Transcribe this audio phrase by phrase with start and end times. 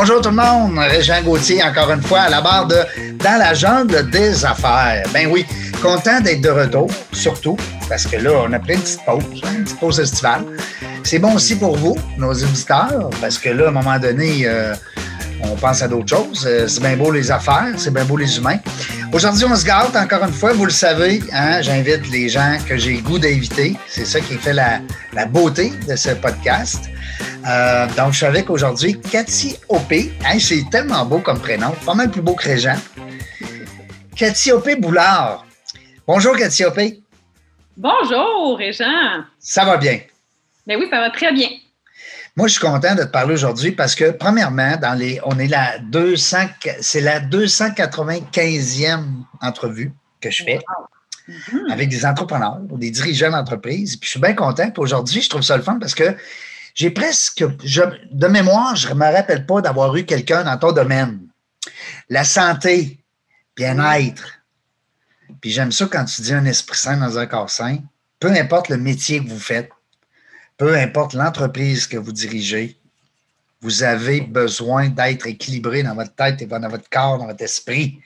[0.00, 2.76] Bonjour tout le monde, Régent Gauthier encore une fois à la barre de
[3.14, 5.02] Dans la jungle des affaires.
[5.12, 5.44] Ben oui,
[5.82, 7.56] content d'être de retour, surtout
[7.88, 10.44] parce que là, on a pris une petite pause, une petite pause estivale.
[11.02, 14.72] C'est bon aussi pour vous, nos auditeurs, parce que là, à un moment donné, euh,
[15.42, 16.46] on pense à d'autres choses.
[16.46, 18.58] Euh, c'est bien beau les affaires, c'est bien beau les humains.
[19.12, 21.20] Aujourd'hui, on se gâte encore une fois, vous le savez.
[21.32, 23.76] Hein, J'invite les gens que j'ai goût d'inviter.
[23.88, 24.78] C'est ça qui fait la,
[25.12, 26.84] la, beauté de ce podcast.
[27.48, 30.12] Euh, donc, je suis avec aujourd'hui Cathy Opé.
[30.26, 32.76] Hein, c'est tellement beau comme prénom, pas mal plus beau que Régent.
[34.14, 35.46] Cathy Opé Boulard.
[36.06, 37.00] Bonjour, Cathy Opé.
[37.76, 39.24] Bonjour, Régent.
[39.38, 40.00] Ça va bien?
[40.66, 41.48] Ben oui, ça va très bien.
[42.36, 45.48] Moi, je suis content de te parler aujourd'hui parce que, premièrement, dans les, on est
[45.48, 46.36] la 200,
[46.80, 49.00] c'est la 295e
[49.40, 50.58] entrevue que je fais
[51.70, 53.96] avec des entrepreneurs ou des dirigeants d'entreprise.
[53.96, 54.70] Puis je suis bien content.
[54.70, 56.14] Puis aujourd'hui, je trouve ça le fun parce que
[56.78, 61.18] j'ai presque, de mémoire, je ne me rappelle pas d'avoir eu quelqu'un dans ton domaine.
[62.08, 63.00] La santé,
[63.56, 64.38] bien-être.
[65.40, 67.78] Puis j'aime ça quand tu dis un esprit sain dans un corps sain.
[68.20, 69.70] Peu importe le métier que vous faites,
[70.56, 72.78] peu importe l'entreprise que vous dirigez,
[73.60, 77.98] vous avez besoin d'être équilibré dans votre tête et dans votre corps, dans votre esprit.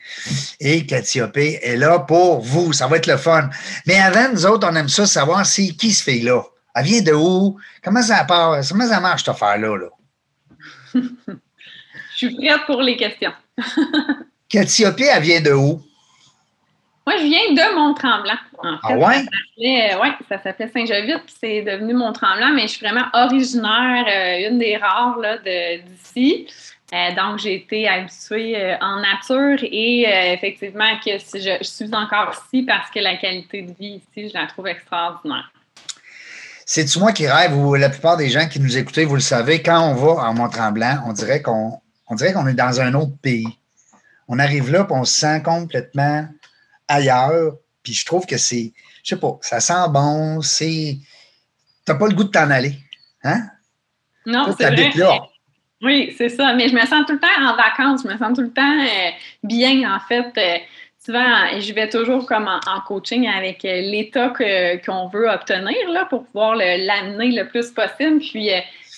[0.61, 2.73] Et Cathyopée est là pour vous.
[2.73, 3.51] Ça va être le fun.
[3.87, 6.43] Mais avant, nous autres, on aime ça savoir c'est qui se fait là.
[6.75, 7.59] Elle vient de où?
[7.83, 9.77] Comment ça, part, comment ça marche, cette affaire-là?
[9.77, 9.89] Là?
[10.95, 13.33] Je suis prête pour les questions.
[14.49, 15.83] Cathyopée, elle vient de où?
[17.07, 18.39] Moi, je viens de Mont-Tremblant.
[18.63, 19.25] ah ouais?
[19.59, 24.49] Euh, oui, ça s'appelait Saint-Jovite, puis c'est devenu Mont-Tremblant, mais je suis vraiment originaire, euh,
[24.49, 25.19] une des rares
[25.85, 26.47] d'ici.
[26.95, 32.91] Euh, donc, j'ai été habituée en nature et effectivement que je, suis encore ici parce
[32.91, 35.51] que la qualité de vie ici, je la trouve extraordinaire.
[36.65, 39.63] C'est-tu moi qui rêve ou la plupart des gens qui nous écoutent, vous le savez,
[39.63, 43.17] quand on va en Mont-Tremblant, on dirait qu'on on dirait qu'on est dans un autre
[43.23, 43.49] pays.
[44.29, 46.29] On arrive là, puis on se sent complètement
[46.87, 47.55] ailleurs.
[47.83, 48.73] Puis je trouve que c'est,
[49.03, 50.99] je sais pas, ça sent bon, c'est.
[51.85, 52.77] T'as pas le goût de t'en aller.
[53.25, 53.49] Hein?
[54.27, 54.91] Non, c'est vrai.
[54.95, 55.21] Là.
[55.83, 56.55] Oui, c'est ça.
[56.55, 58.03] Mais je me sens tout le temps en vacances.
[58.05, 59.11] Je me sens tout le temps euh,
[59.43, 60.33] bien, en fait.
[60.37, 60.59] Euh,
[61.05, 64.33] souvent, je vais toujours comme en, coaching avec euh, l'état
[64.85, 68.19] qu'on veut obtenir là, pour pouvoir l'amener le, plus possible.
[68.21, 68.51] Puis,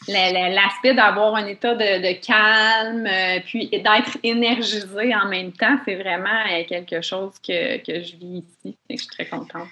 [0.09, 6.29] l'aspect d'avoir un état de, calme, euh, puis d'être énergisé en même temps, c'est vraiment
[6.53, 8.77] euh, quelque chose que, je vis ici.
[8.89, 9.69] Et je suis très contente.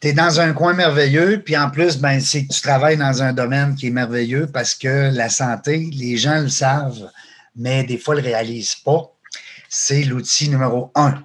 [0.00, 3.22] Tu es dans un coin merveilleux, puis en plus, ben, c'est que tu travailles dans
[3.22, 7.10] un domaine qui est merveilleux parce que la santé, les gens le savent,
[7.56, 9.10] mais des fois, ils ne le réalisent pas.
[9.68, 11.22] C'est l'outil numéro un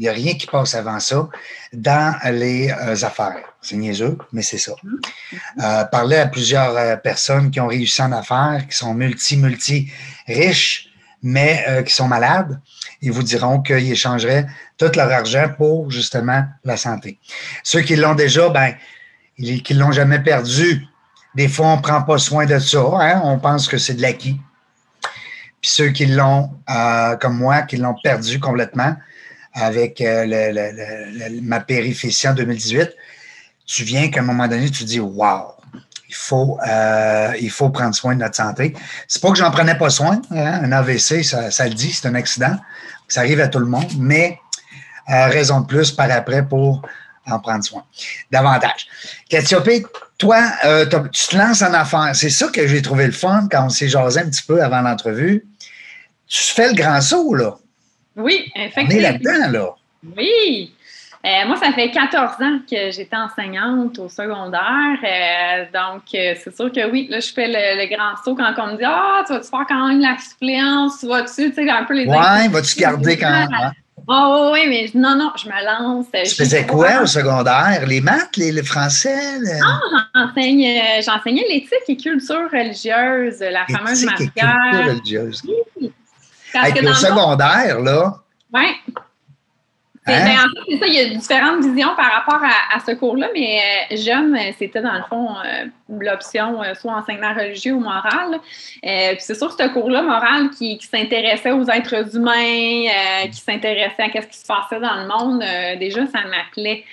[0.00, 1.28] il n'y a rien qui passe avant ça
[1.74, 3.44] dans les euh, affaires.
[3.60, 4.72] C'est niaiseux, mais c'est ça.
[4.72, 5.36] Mm-hmm.
[5.62, 9.92] Euh, parler à plusieurs euh, personnes qui ont réussi en affaires, qui sont multi, multi
[10.26, 10.88] riches,
[11.22, 12.58] mais qui sont malades,
[13.02, 14.46] ils vous diront qu'ils échangeraient
[14.78, 17.18] tout leur argent pour justement la santé.
[17.62, 18.74] Ceux qui l'ont déjà, ben,
[19.36, 20.86] qui ne l'ont jamais perdu,
[21.34, 22.80] des fois, on ne prend pas soin de ça.
[22.94, 23.20] Hein?
[23.22, 24.40] On pense que c'est de l'acquis.
[25.60, 26.52] Puis ceux qui l'ont,
[27.20, 28.96] comme moi, qui l'ont perdu complètement,
[29.52, 32.90] avec euh, ma périphétie en 2018,
[33.66, 35.54] tu viens qu'à un moment donné, tu dis Wow,
[36.08, 38.74] il faut, euh, il faut prendre soin de notre santé.
[39.06, 40.20] C'est pas que j'en prenais pas soin.
[40.30, 42.56] Hein, un AVC, ça, le dit, c'est un accident.
[43.08, 44.38] Ça arrive à tout le monde, mais
[45.10, 46.82] euh, raison de plus par après pour
[47.26, 47.84] en prendre soin
[48.30, 48.88] davantage.
[49.28, 49.84] Cathyopée,
[50.18, 50.42] toi,
[51.12, 52.10] tu te lances en affaires.
[52.14, 54.80] C'est ça que j'ai trouvé le fun quand on s'est jasé un petit peu avant
[54.80, 55.46] l'entrevue.
[56.26, 57.56] Tu fais le grand saut, là.
[58.16, 58.88] Oui, effectivement.
[58.90, 59.74] On est là-dedans, là.
[60.16, 60.72] Oui.
[61.22, 64.96] Euh, moi, ça fait 14 ans que j'étais enseignante au secondaire.
[65.04, 68.72] Euh, donc, euh, c'est sûr que oui, là, je fais le, grand saut quand on
[68.72, 71.00] me dit Ah, tu vas-tu faire quand même la suppléance?
[71.00, 72.06] Tu vas-tu, tu sais, un peu les.
[72.06, 73.52] Ouais, vas-tu garder quand même?
[73.52, 73.72] Hein?
[74.08, 76.06] Oh, oui, mais non, non, je me lance.
[76.24, 77.84] Tu faisais quoi au secondaire?
[77.86, 79.38] Les maths, les, le français?
[79.62, 84.22] Ah, j'enseignais l'éthique et culture religieuse, la fameuse matière.
[84.22, 85.42] Et culture religieuse.
[85.46, 85.54] Oui.
[86.54, 88.14] Avec le secondaire, là.
[88.52, 88.96] Oui.
[90.06, 90.24] Hein?
[90.24, 93.28] Ben, en fait, c'est ça, il y a différentes visions par rapport à, ce cours-là,
[93.34, 93.60] mais
[93.92, 98.40] euh, jeune, c'était dans le fond euh, l'option euh, soit enseignement religieux ou moral.
[98.82, 102.90] puis c'est sûr que ce cours-là, moral, qui, qui s'intéressait aux êtres humains,
[103.30, 105.44] qui s'intéressait à ce qui se passait dans le monde,
[105.78, 106.84] déjà, ça m'appelait.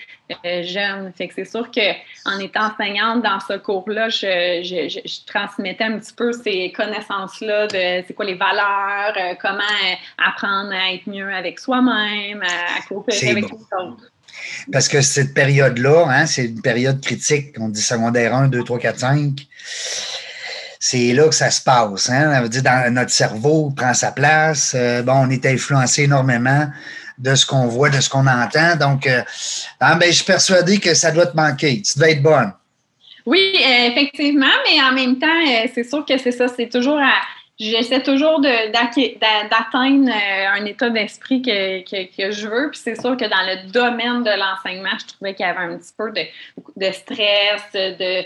[0.46, 1.14] Euh, jeune.
[1.18, 6.34] Fait que c'est sûr qu'en étant enseignante dans ce cours-là, je, transmettais un petit peu
[6.34, 9.64] ces connaissances-là de c'est quoi les valeurs, euh, comment
[10.18, 14.12] apprendre à être mieux avec soi-même, à, coopérer avec les autres.
[14.72, 18.80] Parce que cette période-là, hein, c'est une période critique, on dit secondaire 1, 2, 3,
[18.80, 19.48] 4, 5
[20.80, 22.10] c'est là que ça se passe.
[22.10, 22.32] Hein?
[22.34, 24.74] Ça veut dire dans notre cerveau prend sa place.
[24.76, 26.68] Euh, bon, on est influencé énormément
[27.18, 28.76] de ce qu'on voit, de ce qu'on entend.
[28.76, 29.22] Donc, euh,
[29.80, 31.82] ah, ben, je suis persuadé que ça doit te manquer.
[31.82, 32.54] Tu dois être bonne.
[33.26, 35.28] Oui, effectivement, mais en même temps,
[35.74, 36.48] c'est sûr que c'est ça.
[36.48, 37.14] C'est toujours à
[37.60, 42.70] j'essaie toujours d'atteindre euh, un état d'esprit que, que, je veux.
[42.72, 45.78] Puis c'est sûr que dans le domaine de l'enseignement, je trouvais qu'il y avait un
[45.78, 46.22] petit peu de,
[46.76, 48.24] de stress, de,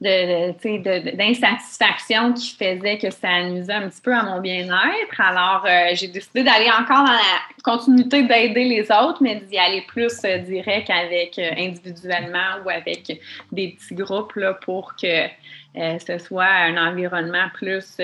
[0.00, 5.20] d'insatisfaction qui faisait que ça nuisait un petit peu à mon bien-être.
[5.20, 9.82] Alors, euh, j'ai décidé d'aller encore dans la continuité d'aider les autres, mais d'y aller
[9.82, 13.20] plus euh, direct avec individuellement ou avec
[13.52, 15.28] des petits groupes là, pour que
[15.74, 17.98] ce soit un environnement plus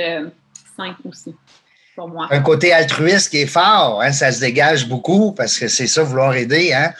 [1.05, 1.35] aussi.
[1.97, 2.29] Pour moi.
[2.31, 6.03] Un côté altruiste qui est fort, hein, ça se dégage beaucoup parce que c'est ça,
[6.03, 6.73] vouloir aider.
[6.73, 6.93] Hein.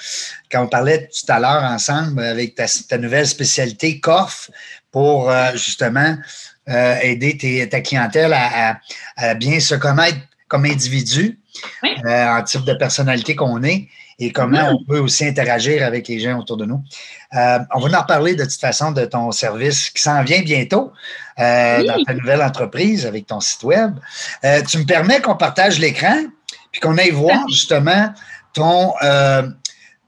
[0.51, 4.51] Quand on parlait tout à l'heure ensemble avec ta, nouvelle spécialité, COF,
[4.93, 6.17] pour euh, justement
[6.69, 11.39] euh, aider ta clientèle à, bien se connaître comme individu,
[11.85, 13.89] euh, en type de personnalité qu'on est
[14.19, 16.83] et comment on peut aussi interagir avec les gens autour de nous.
[17.33, 20.93] On va en reparler de toute façon de ton service qui s'en vient bientôt
[21.39, 23.95] dans ta nouvelle entreprise avec ton site web.
[24.69, 26.17] Tu me permets qu'on partage l'écran
[26.71, 28.13] puis qu'on aille voir justement
[28.53, 28.93] ton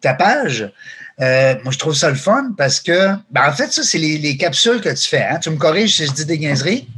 [0.02, 0.70] ta page.
[1.62, 4.80] Moi, je trouve ça le fun parce que, ben, en fait, ça, c'est les, capsules
[4.80, 5.22] que tu fais.
[5.22, 5.38] Hein.
[5.40, 6.88] Tu me corriges si je dis des gaineries?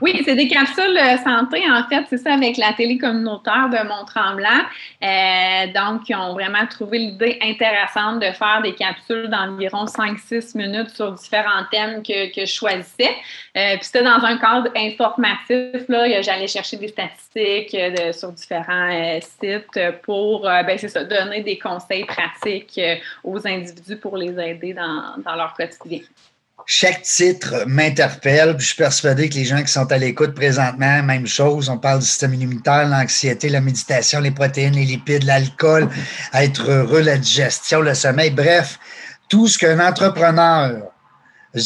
[0.00, 3.86] Oui, c'est des capsules euh, santé, en fait, c'est ça avec la télé communautaire de
[3.86, 4.64] Mont-Tremblant.
[5.02, 10.90] Euh, donc, ils ont vraiment trouvé l'idée intéressante de faire des capsules d'environ 5-6 minutes
[10.90, 13.14] sur différents thèmes que, que je choisissais.
[13.56, 17.76] Euh, puis c'était dans un cadre informatif, là, j'allais chercher des statistiques
[18.12, 22.80] sur différents sites pour, ben, c'est ça, donner des conseils pratiques
[23.22, 26.00] aux individus pour les aider dans, dans leur quotidien.
[26.66, 28.54] Chaque titre m'interpelle.
[28.58, 31.68] Je suis persuadé que les gens qui sont à l'écoute présentement, même chose.
[31.68, 35.88] On parle du système immunitaire, l'anxiété, la méditation, les protéines, les lipides, l'alcool,
[36.32, 38.30] être heureux, la digestion, le sommeil.
[38.30, 38.78] Bref,
[39.28, 40.82] tout ce qu'un entrepreneur.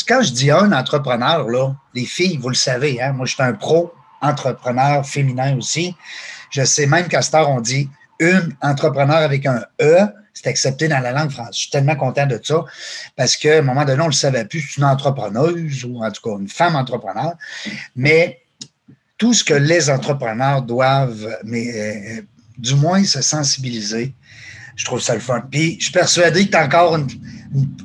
[0.08, 1.46] Quand je dis un entrepreneur,
[1.94, 3.92] les filles, vous le savez, hein, moi, je suis un pro
[4.22, 5.94] entrepreneur féminin aussi.
[6.50, 7.90] Je sais même qu'à cette on dit
[8.20, 11.54] une entrepreneur avec un E c'est accepté dans la langue française.
[11.54, 12.64] Je suis tellement content de ça
[13.16, 16.10] parce qu'à un moment donné, on ne le savait plus, c'est une entrepreneuse ou en
[16.10, 17.34] tout cas une femme entrepreneur.
[17.94, 18.40] Mais
[19.16, 22.22] tout ce que les entrepreneurs doivent, mais euh,
[22.58, 24.12] du moins se sensibiliser,
[24.74, 25.40] je trouve ça le fun.
[25.50, 27.06] Puis je suis persuadé que tu as encore une,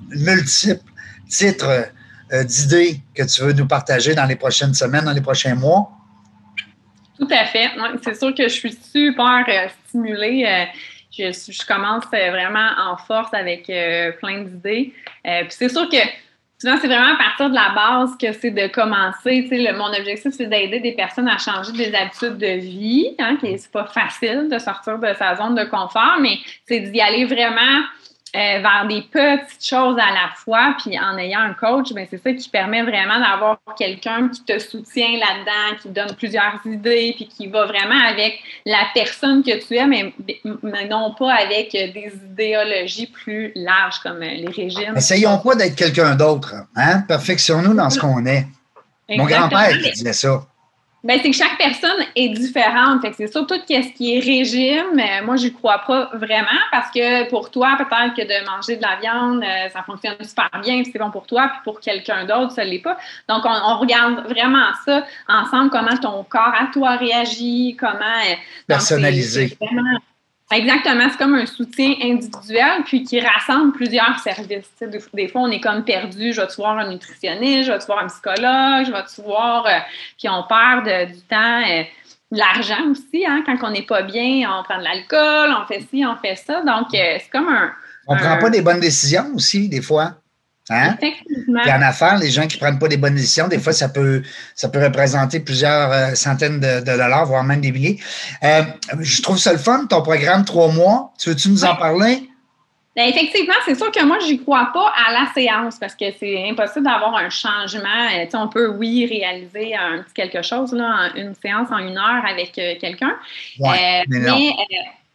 [0.09, 0.81] multiple
[1.29, 1.91] titres
[2.33, 5.91] euh, d'idées que tu veux nous partager dans les prochaines semaines, dans les prochains mois.
[7.19, 7.69] Tout à fait.
[8.01, 10.69] c'est sûr que je suis super euh, stimulée
[11.27, 14.93] je, commence euh, vraiment en force avec euh, plein d'idées.
[15.25, 15.97] Euh, puis c'est sûr que
[16.57, 19.47] c'est vraiment à partir de la base que c'est de commencer.
[19.75, 23.71] Mon objectif, c'est d'aider des personnes à changer des habitudes de vie, hein, qui c'est
[23.71, 26.37] pas facile de sortir de sa zone de confort, mais
[26.67, 27.83] c'est d'y aller vraiment
[28.35, 32.21] euh, vers des petites choses à la fois, puis en ayant un coach, ben c'est
[32.21, 37.27] ça qui permet vraiment d'avoir quelqu'un qui te soutient là-dedans, qui donne plusieurs idées, puis
[37.27, 40.13] qui va vraiment avec la personne que tu es, mais,
[40.89, 44.95] non pas avec des idéologies plus larges comme les régimes.
[44.95, 46.53] Essayons pas d'être quelqu'un d'autre.
[46.75, 47.01] Hein?
[47.07, 48.45] Perfectionnons-nous dans ce qu'on est.
[49.09, 50.43] Mon grand-père disait ça.
[51.01, 53.01] Ben, c'est que chaque personne est différente.
[53.01, 54.99] Fait que c'est surtout ce qui est régime.
[54.99, 58.81] Euh, moi, je crois pas vraiment parce que pour toi, peut-être que de manger de
[58.81, 62.51] la viande, euh, ça fonctionne super bien, c'est bon pour toi, puis pour quelqu'un d'autre,
[62.51, 62.97] ça l'est pas.
[63.29, 67.93] Donc, on, regarde vraiment ça ensemble, comment ton corps à toi réagit, comment.
[68.29, 68.35] Euh,
[68.67, 69.57] Personnalisé.
[70.51, 74.71] Exactement, c'est comme un soutien individuel puis qui rassemble plusieurs services.
[75.13, 76.33] Des, fois, on est comme perdu.
[76.33, 79.67] Je vais-tu voir un nutritionniste, je vais-tu voir un psychologue, je vais-tu voir.
[79.67, 79.77] Euh,
[80.17, 81.83] puis on perd du temps, euh,
[82.31, 83.25] de l'argent aussi.
[83.27, 86.35] Hein, quand on n'est pas bien, on prend de l'alcool, on fait ci, on fait
[86.35, 86.61] ça.
[86.61, 87.71] Donc, euh, c'est comme un.
[88.07, 90.15] On ne prend pas des bonnes décisions aussi, des fois.
[90.69, 90.95] Hein?
[91.01, 91.61] Effectivement.
[91.61, 94.21] en affaires, les gens qui ne prennent pas des bonnes décisions, des fois, ça peut,
[94.55, 97.99] ça peut représenter plusieurs euh, centaines de, dollars, voire même des milliers.
[98.43, 98.61] Euh,
[98.99, 101.11] je trouve ça le fun, ton programme trois mois.
[101.19, 102.29] Tu veux-tu nous en parler?
[102.95, 106.05] Ben, effectivement, c'est sûr que moi, je n'y crois pas à la séance parce que
[106.19, 108.07] c'est impossible d'avoir un changement.
[108.15, 112.23] Euh, on peut, oui, réaliser un petit quelque chose, là, une séance en une heure
[112.27, 113.15] avec quelqu'un.
[113.59, 114.53] mais, mais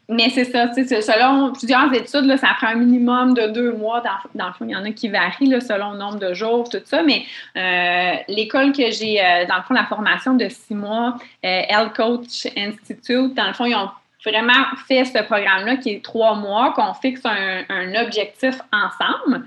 [0.08, 4.02] c'est ça, selon plusieurs études, ça prend un minimum de deux mois.
[4.34, 6.78] Dans, le fond, il y en a qui varient selon le nombre de jours, tout
[6.84, 7.02] ça.
[7.02, 7.24] Mais
[7.56, 11.94] euh, l'école que j'ai, euh, dans le fond, la formation de six mois, euh, Health
[11.96, 13.90] Coach Institute, dans le fond, ils ont
[14.24, 19.44] vraiment fait ce programme-là qui est trois mois, qu'on fixe un, objectif ensemble.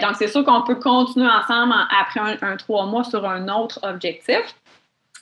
[0.00, 4.42] donc, c'est sûr qu'on peut continuer ensemble après un, trois mois sur un autre objectif.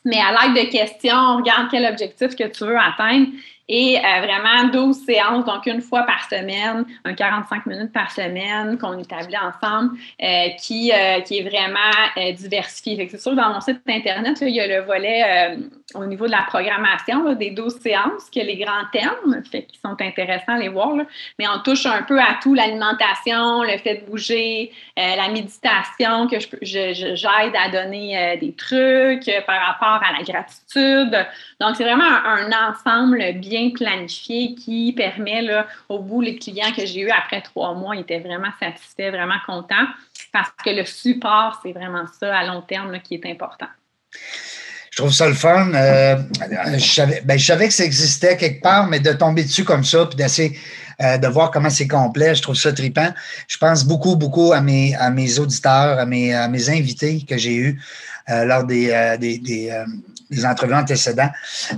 [0.04, 3.26] Mais à l'aide de questions, on regarde quel objectif que tu veux atteindre
[3.68, 8.76] et euh, vraiment 12 séances, donc une fois par semaine, un 45 minutes par semaine
[8.78, 11.78] qu'on établit ensemble, euh, qui, euh, qui est vraiment
[12.36, 13.08] diversifié.
[13.10, 15.56] C'est sûr, dans mon site Internet, il y a le volet
[15.94, 19.96] au niveau de la programmation des 12 séances, qui a les grands thèmes, qui sont
[20.00, 20.94] intéressants à les voir,
[21.38, 26.36] mais on touche un peu à tout, l'alimentation, le fait de bouger, la méditation, que
[26.62, 31.26] j'aide je, j'aide à donner des trucs par rapport à la gratitude.
[31.60, 36.86] Donc, c'est vraiment un ensemble bien planifié qui permet, là, au bout, les clients que
[36.86, 39.86] j'ai eus après trois mois étaient vraiment satisfaits, vraiment contents
[40.34, 43.68] parce que le support, c'est vraiment ça à long terme qui est important.
[44.90, 45.72] Je trouve ça le fun.
[45.74, 46.16] Euh,
[46.76, 49.84] je, savais, ben, je, savais, que ça existait quelque part, mais de tomber dessus comme
[49.84, 50.58] ça, puis d'essayer
[51.00, 53.12] euh, de voir comment c'est complet, je trouve ça trippant.
[53.48, 57.36] Je pense beaucoup, beaucoup à mes, à mes auditeurs, à mes, à mes invités que
[57.36, 57.80] j'ai eus
[58.28, 59.70] euh, lors des, des,
[60.30, 61.30] les entrevues antécédents,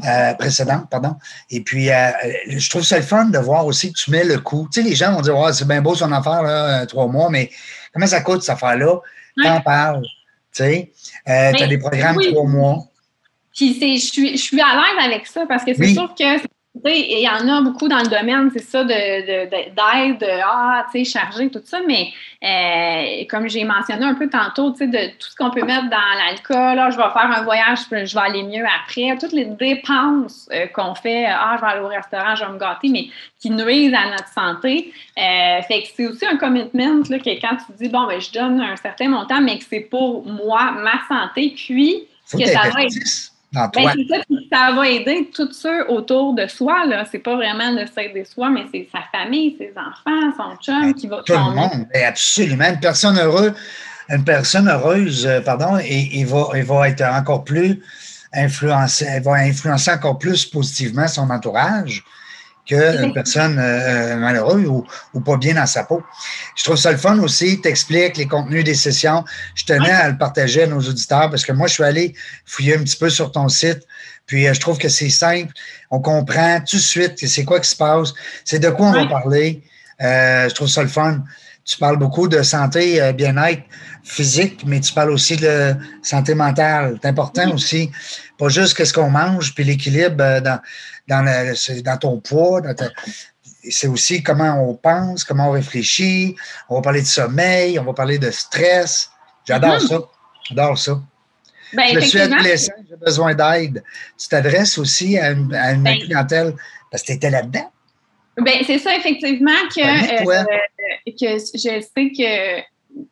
[0.07, 1.17] euh, précédentes, pardon.
[1.50, 2.11] Et puis, euh,
[2.49, 4.69] je trouve ça le fun de voir aussi que tu mets le coup.
[4.73, 7.31] Tu sais, les gens vont dire, c'est bien beau son affaire, là, euh, trois mois,
[7.31, 7.50] mais
[7.93, 9.00] comment ça coûte, cette affaire-là?
[9.43, 10.03] T'en parles.
[10.55, 10.93] Tu sais,
[11.26, 12.85] tu as des programmes trois mois.
[13.55, 17.21] Puis, je suis, je suis à l'aise avec ça parce que c'est sûr que il
[17.21, 21.18] y en a beaucoup dans le domaine, c'est ça, d'aide, de, de, ah, tu sais,
[21.18, 22.09] chargé, tout ça, mais
[22.42, 25.88] euh, comme j'ai mentionné un peu tantôt, tu sais, de tout ce qu'on peut mettre
[25.88, 29.47] dans l'alcool, ah, je vais faire un voyage, je vais aller mieux après, toutes les
[29.47, 33.06] dépenses euh, qu'on fait, ah, je vais aller au restaurant, je vais me gâter, mais
[33.40, 34.92] qui nuisent à notre santé.
[35.18, 38.33] Euh, fait que c'est aussi un commitment, là, que quand tu dis, bon, ben, je
[38.33, 42.83] donne un certain montant, mais que c'est pour moi, ma santé, puis que ça va
[42.83, 43.36] être
[43.75, 43.93] ben,
[44.53, 46.85] ça, va aider tous ceux autour de soi.
[46.85, 50.83] Ce n'est pas vraiment de s'aider soi, mais c'est sa famille, ses enfants, son chum
[50.83, 52.69] ben, qui va Tout le monde, ben, absolument.
[52.69, 53.53] Une personne heureuse,
[54.09, 57.83] une personne heureuse, euh, pardon, et, va, va être encore plus
[58.33, 62.05] influencée, elle va influencer encore plus positivement son entourage
[62.67, 66.03] qu'une personne euh, euh, malheureuse ou, pas bien dans sa peau.
[66.57, 69.25] Je trouve ça le fun aussi, t'expliques les contenus des sessions.
[69.55, 72.77] Je tenais à le partager à nos auditeurs parce que moi, je suis allé fouiller
[72.77, 73.87] un petit peu sur ton site,
[74.27, 75.53] puis euh, je trouve que c'est simple.
[75.91, 78.13] On comprend tout de suite c'est quoi qui se passe,
[78.45, 79.63] c'est de quoi on va parler.
[80.01, 81.23] je trouve ça le fun.
[81.65, 83.63] Tu parles beaucoup de santé, bien-être
[84.05, 86.97] physique, mais tu parles aussi de santé mentale.
[87.03, 87.91] C'est important aussi.
[88.39, 90.61] Pas juste ce qu'on mange, puis l'équilibre dans
[91.09, 91.25] dans,
[91.85, 92.63] dans ton poids,
[93.69, 96.37] c'est aussi comment on pense, comment on réfléchit.
[96.69, 99.11] On va parler de sommeil, on va parler de stress.
[99.45, 99.89] J'adore mm-hmm.
[99.89, 100.01] ça.
[100.49, 101.01] J'adore ça.
[101.73, 103.83] Ben, je suis adolescent, j'ai besoin d'aide.
[104.19, 106.55] Tu t'adresses aussi à une, ben clientèle
[106.91, 107.71] parce que tu étais là-dedans.
[108.37, 110.45] Ben, c'est ça, effectivement, que, euh,
[111.07, 112.61] que je sais que,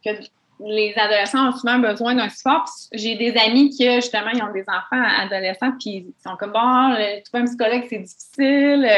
[0.04, 0.24] que
[0.60, 2.64] les adolescents ont souvent besoin d'un support.
[2.92, 6.94] J'ai des amis qui, justement, ils ont des enfants adolescents, puis ils sont comme, bon,
[7.24, 8.88] trouver un psychologue, c'est difficile.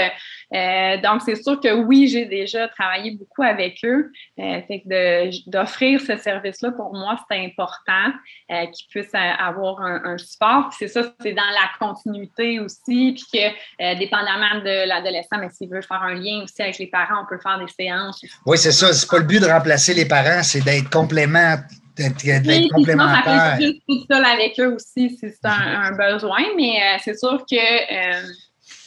[0.55, 4.13] Euh, donc, c'est sûr que oui, j'ai déjà travaillé beaucoup avec eux.
[4.39, 8.13] Euh, fait que d'offrir ce service-là, pour moi, c'est important
[8.53, 10.73] euh, qu'ils puissent avoir un, support.
[10.79, 15.83] c'est ça, c'est dans la continuité aussi, puis que, dépendamment de l'adolescent, mais s'il veut
[15.83, 18.25] faire un lien aussi avec les parents, on peut faire des séances.
[18.47, 18.93] Oui, c'est ça.
[18.93, 21.57] C'est pas le but de remplacer les parents, c'est d'être complément
[21.97, 23.57] d'être complémentaire.
[23.59, 28.23] juste tout seul avec eux aussi si c'est un, besoin, mais c'est sûr que euh,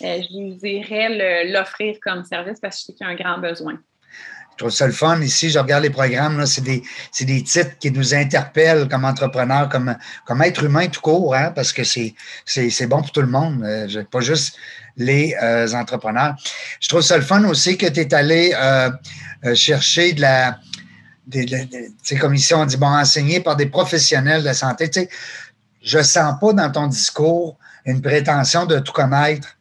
[0.02, 3.80] je dirais l'offrir comme service parce que je sais qu'il y a un grand besoin.
[4.52, 5.22] Je trouve ça le fun.
[5.22, 6.84] Ici, je regarde les programmes, c'est des,
[7.22, 11.72] des, titres qui nous interpellent comme entrepreneurs, comme, comme être humain tout court, hein, parce
[11.72, 14.58] que c'est bon pour tout le monde, euh, pas juste
[14.98, 16.36] les euh, entrepreneurs.
[16.82, 18.54] Je trouve ça le fun aussi que tu es allé
[19.56, 20.60] chercher de la.
[22.04, 24.92] sais, comme ici, on dit, bon, enseigné par des professionnels de la santé.
[25.82, 29.56] je ne sens pas dans ton discours une prétention de tout connaître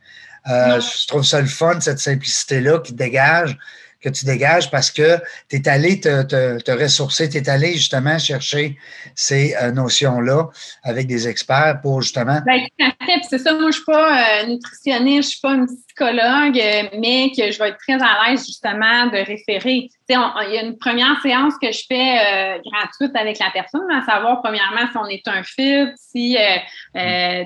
[0.48, 3.56] euh, je trouve ça le fun, cette simplicité-là qui dégage,
[4.00, 8.18] que tu dégages parce que tu es allé te, te, ressourcer, tu es allé justement
[8.18, 8.78] chercher
[9.14, 10.48] ces euh, notions-là
[10.84, 12.40] avec des experts pour justement.
[12.46, 13.20] Bien, tout à fait.
[13.28, 15.66] C'est ça, moi, je ne suis pas euh, nutritionniste, je ne suis pas une
[15.98, 16.60] psychologue,
[16.98, 19.90] mais que je vais être très à l'aise justement de référer.
[20.08, 24.40] il y a une première séance que je fais gratuite avec la personne, à savoir
[24.40, 26.36] premièrement si on est un fit, si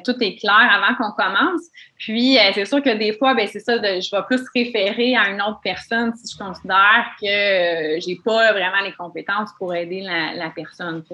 [0.05, 1.63] tout est clair avant qu'on commence.
[2.03, 5.15] Puis, euh, c'est sûr que des fois, ben, c'est ça, de, je vais plus référer
[5.15, 9.51] à une autre personne si je considère que je euh, j'ai pas vraiment les compétences
[9.57, 11.05] pour aider la, personne.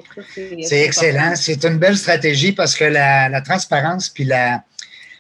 [0.63, 1.33] C'est excellent.
[1.37, 4.63] C'est une belle stratégie parce que la, transparence, puis la,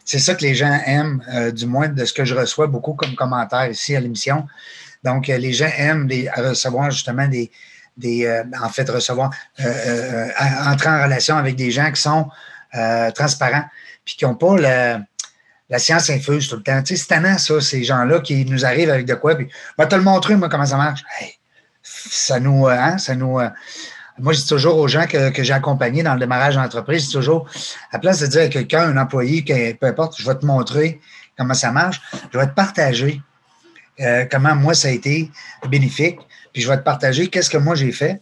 [0.08, 2.94] c'est ça que les gens aiment, euh, du moins de ce que je reçois beaucoup
[2.94, 4.46] comme commentaires ici à l'émission.
[5.04, 7.50] Donc, les gens aiment recevoir justement des,
[7.98, 12.30] des en fait, recevoir, entrer en relation avec des gens qui sont
[12.74, 13.64] euh, transparents,
[14.04, 16.82] puis qui n'ont pas la science infuse tout le temps.
[16.82, 19.86] Tu sais, c'est tannant, ça, ces gens-là qui nous arrivent avec de quoi, puis va
[19.86, 21.04] te le montrer, moi, comment ça marche.
[21.82, 22.66] ça nous.
[22.66, 23.38] Hein, ça nous
[24.18, 27.12] moi, je dis toujours aux gens que, j'ai accompagnés dans le démarrage d'entreprise, je dis
[27.12, 27.48] toujours,
[27.92, 29.42] à place de dire à quelqu'un, un employé,
[29.80, 31.00] peu importe, je vais te montrer
[31.36, 32.00] comment ça marche,
[32.32, 33.22] je vais te partager
[34.00, 35.30] euh, comment moi ça a été
[35.68, 36.18] bénéfique,
[36.52, 38.20] puis je vais te partager qu'est-ce que moi j'ai fait.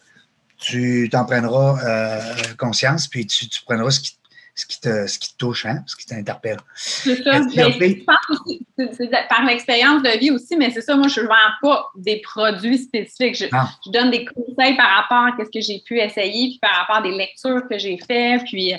[0.58, 4.18] Tu t'en prendras euh, conscience, puis tu, tu prendras ce qui,
[4.56, 6.58] ce qui te, ce qui te touche, hein, ce qui t'interpelle.
[6.74, 7.40] C'est ça.
[7.40, 11.20] Ben, je pense aussi, c'est par l'expérience de vie aussi, mais c'est ça, moi, je
[11.20, 13.36] ne vends pas des produits spécifiques.
[13.36, 16.74] Je, je donne des conseils par rapport à ce que j'ai pu essayer, puis par
[16.74, 18.72] rapport à des lectures que j'ai faites, puis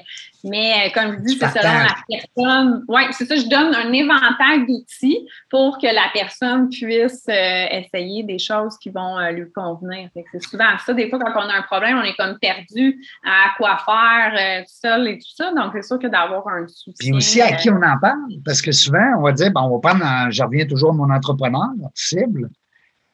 [0.47, 2.85] mais euh, comme je dis, c'est selon la personne.
[2.87, 8.23] Oui, c'est ça, je donne un éventail d'outils pour que la personne puisse euh, essayer
[8.23, 10.09] des choses qui vont euh, lui convenir.
[10.13, 10.93] C'est souvent ça.
[10.93, 15.07] Des fois, quand on a un problème, on est comme perdu à quoi faire seul
[15.07, 15.53] et tout ça.
[15.53, 16.93] Donc, c'est sûr que d'avoir un soutien.
[16.99, 18.19] Puis aussi, à qui on en parle?
[18.45, 21.09] Parce que souvent, on va dire, bon, on va prendre, je reviens toujours à mon
[21.09, 22.49] entrepreneur cible.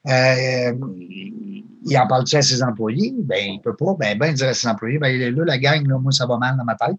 [0.06, 3.14] il en parle-tu à ses employés?
[3.18, 3.96] Ben, il peut pas.
[4.00, 6.58] Ben, ben, dire à ses employés, ben, là, la gang, là, moi, ça va mal
[6.58, 6.98] dans ma tête.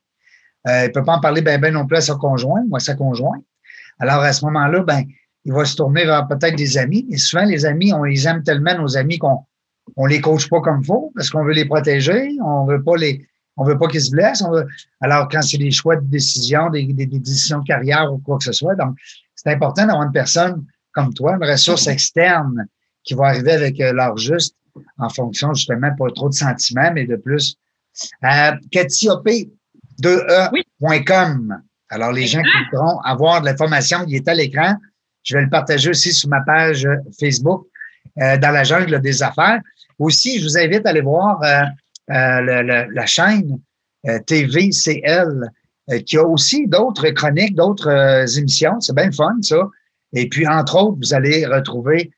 [0.66, 2.76] Euh, il ne peut pas en parler ben, ben non plus à sa conjointe ou
[2.76, 3.44] à sa conjointe.
[3.99, 5.04] Alors, à ce moment-là, ben,
[5.44, 7.06] il va se tourner vers peut-être des amis.
[7.11, 9.40] Et souvent, les amis, on les aime tellement, nos amis, qu'on
[9.97, 12.37] on les coach pas comme faut parce qu'on veut les protéger.
[12.42, 14.44] On veut pas les, on veut pas qu'ils se blessent.
[15.00, 18.44] alors, quand c'est des choix de décision, des, des, décisions de carrière ou quoi que
[18.44, 18.97] ce soit, donc,
[19.35, 22.66] c'est important d'avoir une personne comme toi, une ressource externe
[23.02, 24.56] qui va arriver avec euh, l'heure juste
[24.99, 27.56] en fonction justement pas trop de sentiments, mais de plus.
[28.25, 29.09] Euh, Cathy
[30.02, 31.62] 2e.com.
[31.90, 34.74] Alors, les gens qui voudront avoir de l'information, il est à l'écran.
[35.22, 36.86] Je vais le partager aussi sur ma page
[37.18, 37.66] Facebook
[38.20, 39.60] euh, dans la jungle des affaires.
[39.98, 41.62] Aussi, je vous invite à aller voir euh,
[42.10, 43.58] euh, la chaîne
[44.26, 45.50] TVCL
[46.04, 48.80] qui a aussi d'autres chroniques, d'autres émissions.
[48.80, 49.68] C'est bien fun, ça.
[50.12, 52.11] Et puis, entre autres, vous allez retrouver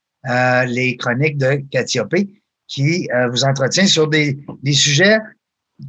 [0.67, 1.63] les chroniques de
[2.09, 2.29] P
[2.67, 5.19] qui vous entretient sur des, des sujets.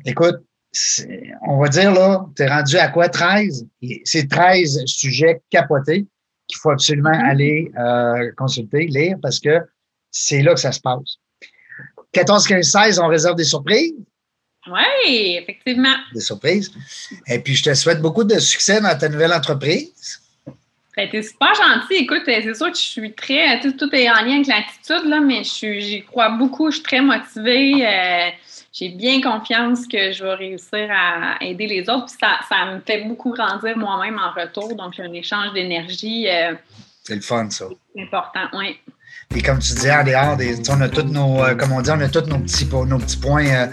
[0.06, 0.38] Écoute,
[1.47, 3.10] on va dire, là, tu es rendu à quoi?
[3.10, 3.67] 13?
[4.03, 6.06] C'est 13 sujets capotés
[6.47, 7.30] qu'il faut absolument mm-hmm.
[7.30, 9.60] aller euh, consulter, lire, parce que
[10.12, 11.17] c'est là que ça se passe.
[12.13, 13.93] 14, 15, 16, on réserve des surprises.
[14.67, 15.95] Oui, effectivement.
[16.13, 16.71] Des surprises.
[17.27, 20.21] Et puis, je te souhaite beaucoup de succès dans ta nouvelle entreprise.
[20.95, 22.03] Ben, t'es super gentil.
[22.03, 23.60] Écoute, c'est sûr que je suis très.
[23.60, 26.71] Tout, est en lien avec l'attitude, là, mais j'y crois beaucoup.
[26.71, 27.86] Je suis très motivée.
[27.86, 28.30] Euh,
[28.78, 32.06] j'ai bien confiance que je vais réussir à aider les autres.
[32.06, 34.76] Puis ça, ça me fait beaucoup grandir moi-même en retour.
[34.76, 36.28] Donc, un échange d'énergie.
[36.30, 36.54] Euh,
[37.04, 37.66] c'est le fun, ça.
[37.96, 38.78] C'est important, oui.
[39.36, 41.92] Et comme tu disais, en dehors, des, on a tous nos, euh, comme on dit,
[41.92, 43.68] on a tous nos petits, nos petits points euh,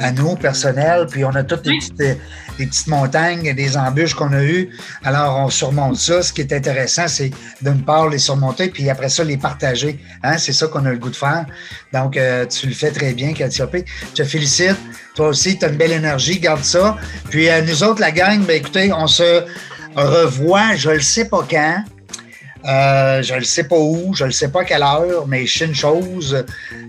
[0.00, 2.16] à nous, personnels, puis on a toutes des, petites, des
[2.58, 4.68] petites montagnes, des embûches qu'on a eues.
[5.04, 6.22] Alors, on surmonte ça.
[6.22, 7.30] Ce qui est intéressant, c'est
[7.62, 10.00] d'une part les surmonter, puis après ça, les partager.
[10.24, 10.38] Hein?
[10.38, 11.46] C'est ça qu'on a le goût de faire.
[11.92, 14.76] Donc, euh, tu le fais très bien, Katia Je te félicite.
[15.14, 16.96] Toi aussi, tu as une belle énergie, garde ça.
[17.30, 19.44] Puis, nous autres, la gang, ben, écoutez, on se
[19.94, 21.84] revoit, je ne sais pas quand.
[22.66, 25.58] Euh, je ne sais pas où, je ne sais pas à quelle heure, mais je
[25.58, 26.44] sais une chose,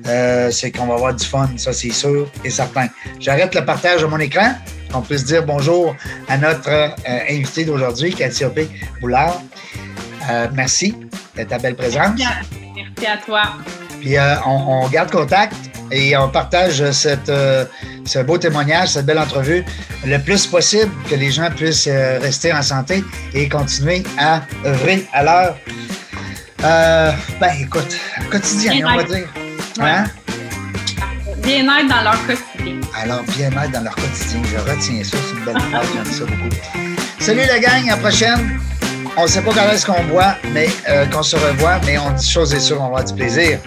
[0.08, 2.88] euh, c'est qu'on va avoir du fun, ça c'est sûr et certain.
[3.20, 4.54] J'arrête le partage de mon écran,
[4.92, 5.96] qu'on puisse dire bonjour
[6.28, 8.70] à notre euh, invité d'aujourd'hui, Katia P.
[9.02, 9.42] Boulard.
[10.54, 10.96] merci
[11.38, 12.20] de ta belle présence.
[12.20, 13.44] Merci à toi.
[14.02, 15.56] Puis on garde contact
[15.92, 17.32] et on partage cette,
[18.08, 19.64] euh, ce beau témoignage, cette belle entrevue,
[20.06, 25.06] le plus possible que les gens puissent euh, rester en santé et continuer à œuvrer
[25.14, 25.58] à leur,
[26.64, 27.98] euh, ben écoute,
[28.32, 29.28] quotidien, on va dire.
[29.80, 30.06] Hein?
[31.38, 32.80] Bien-être dans leur quotidien.
[33.02, 36.56] Alors, bien-être dans leur quotidien, je retiens ça, c'est une belle phrase, j'aime ça beaucoup.
[37.20, 38.60] Salut la gang, à la prochaine.
[39.16, 40.70] On ne sait pas quand est-ce qu'on voit, mais
[41.12, 43.60] qu'on se revoit, mais on dit chose et sûre, on va avoir du plaisir.